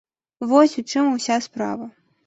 Вось 0.53 0.73
у 0.83 0.85
чым 0.95 1.13
уся 1.13 1.41
справа. 1.49 1.85